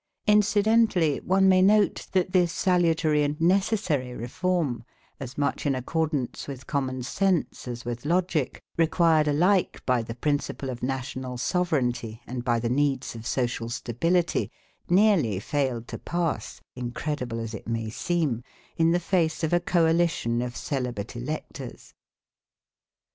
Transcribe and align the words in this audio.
Incidentally 0.25 1.19
one 1.19 1.47
may 1.47 1.61
note 1.61 2.07
that 2.11 2.31
this 2.31 2.51
salutary 2.51 3.21
and 3.21 3.39
necessary 3.39 4.15
reform, 4.15 4.83
as 5.19 5.37
much 5.37 5.63
in 5.63 5.75
accordance 5.75 6.47
with 6.47 6.65
common 6.65 7.03
sense 7.03 7.67
as 7.67 7.85
with 7.85 8.03
logic, 8.03 8.63
required 8.77 9.27
alike 9.27 9.85
by 9.85 10.01
the 10.01 10.15
principle 10.15 10.71
of 10.71 10.81
national 10.81 11.37
sovereignty 11.37 12.19
and 12.25 12.43
by 12.43 12.59
the 12.59 12.67
needs 12.67 13.13
of 13.13 13.27
social 13.27 13.69
stability, 13.69 14.49
nearly 14.89 15.39
failed 15.39 15.87
to 15.87 15.99
pass, 15.99 16.61
incredible 16.75 17.39
as 17.39 17.53
it 17.53 17.67
may 17.67 17.87
seem, 17.87 18.41
in 18.77 18.93
the 18.93 18.99
face 18.99 19.43
of 19.43 19.53
a 19.53 19.59
coalition 19.59 20.41
of 20.41 20.55
celibate 20.57 21.15
electors. 21.15 21.93